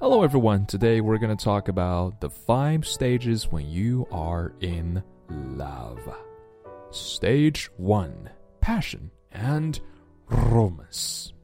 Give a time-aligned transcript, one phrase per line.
[0.00, 0.64] Hello, everyone.
[0.64, 6.00] Today we're going to talk about the five stages when you are in love.
[6.90, 8.30] Stage 1
[8.62, 9.78] Passion and
[10.30, 11.34] Romance.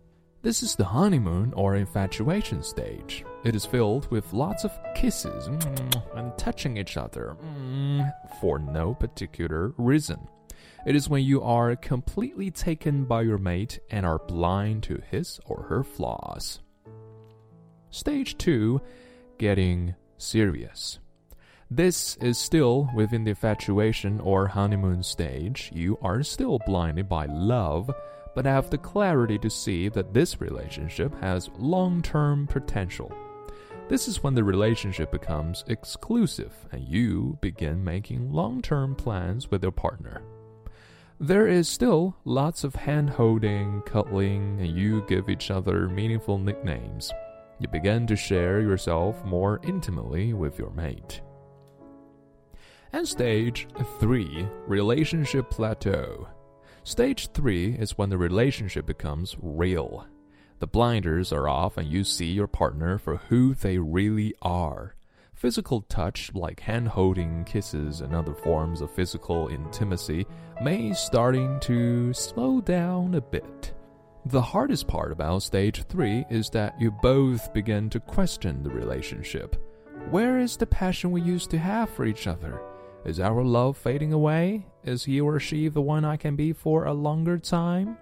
[0.40, 3.26] This is the honeymoon or infatuation stage.
[3.44, 8.10] It is filled with lots of kisses mm, and touching each other mm,
[8.40, 10.28] for no particular reason.
[10.86, 15.40] It is when you are completely taken by your mate and are blind to his
[15.44, 16.60] or her flaws.
[17.96, 18.78] Stage 2
[19.38, 20.98] Getting serious.
[21.70, 25.70] This is still within the infatuation or honeymoon stage.
[25.72, 27.90] You are still blinded by love,
[28.34, 33.10] but have the clarity to see that this relationship has long term potential.
[33.88, 39.62] This is when the relationship becomes exclusive and you begin making long term plans with
[39.62, 40.20] your partner.
[41.18, 47.10] There is still lots of hand holding, cuddling, and you give each other meaningful nicknames
[47.58, 51.22] you begin to share yourself more intimately with your mate.
[52.92, 53.66] And stage
[54.00, 56.28] 3 Relationship Plateau.
[56.84, 60.06] Stage 3 is when the relationship becomes real.
[60.58, 64.94] The blinders are off and you see your partner for who they really are.
[65.34, 70.24] Physical touch, like hand holding, kisses, and other forms of physical intimacy,
[70.62, 73.75] may starting to slow down a bit.
[74.30, 79.54] The hardest part about stage 3 is that you both begin to question the relationship.
[80.10, 82.60] Where is the passion we used to have for each other?
[83.04, 84.66] Is our love fading away?
[84.82, 87.96] Is he or she the one I can be for a longer time?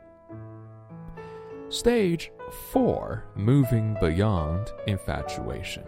[1.68, 2.32] Stage
[2.72, 5.84] 4 Moving Beyond Infatuation.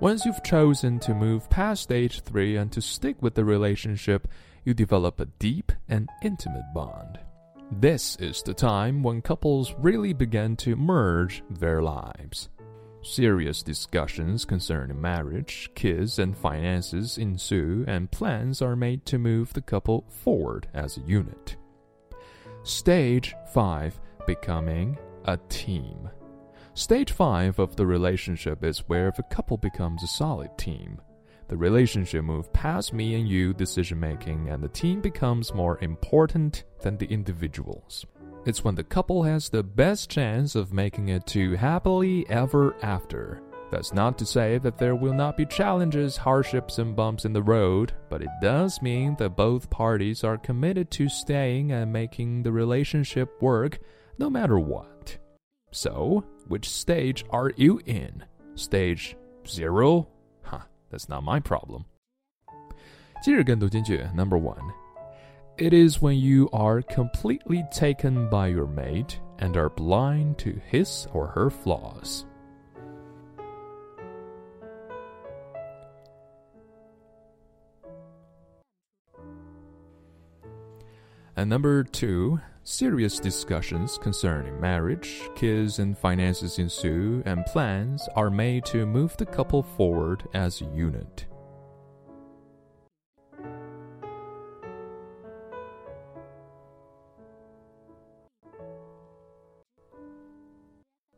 [0.00, 4.26] Once you've chosen to move past stage 3 and to stick with the relationship,
[4.64, 7.18] you develop a deep and intimate bond.
[7.70, 12.48] This is the time when couples really begin to merge their lives.
[13.02, 19.60] Serious discussions concerning marriage, kids, and finances ensue, and plans are made to move the
[19.60, 21.56] couple forward as a unit.
[22.64, 26.08] Stage 5 Becoming a team.
[26.72, 31.00] Stage 5 of the relationship is where the couple becomes a solid team.
[31.48, 36.64] The relationship moves past me and you decision making, and the team becomes more important
[36.82, 38.04] than the individuals.
[38.44, 43.40] It's when the couple has the best chance of making it to happily ever after.
[43.70, 47.42] That's not to say that there will not be challenges, hardships, and bumps in the
[47.42, 52.52] road, but it does mean that both parties are committed to staying and making the
[52.52, 53.78] relationship work
[54.18, 55.16] no matter what.
[55.70, 58.24] So, which stage are you in?
[58.54, 59.16] Stage
[59.46, 60.08] 0
[60.89, 61.85] that's not my problem.
[63.23, 64.73] 今日跟读金句 Number one.
[65.57, 71.07] It is when you are completely taken by your mate and are blind to his
[71.13, 72.25] or her flaws.
[81.35, 88.62] And number two, serious discussions concerning marriage, kids, and finances ensue, and plans are made
[88.62, 91.24] to move the couple forward as a unit.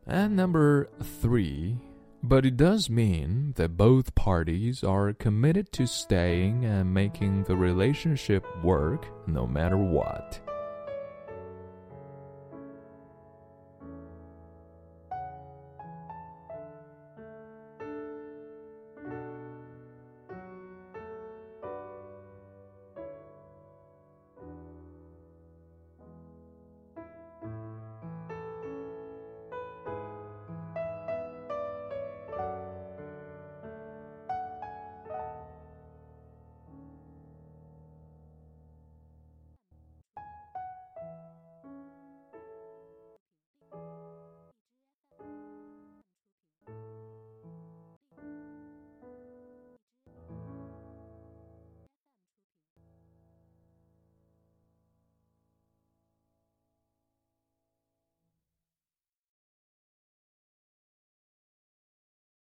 [0.07, 0.89] And number
[1.21, 1.77] three,
[2.23, 8.45] but it does mean that both parties are committed to staying and making the relationship
[8.63, 10.39] work no matter what.